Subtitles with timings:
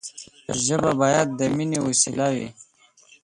[0.63, 2.47] ژبه باید د ميني وسیله وي.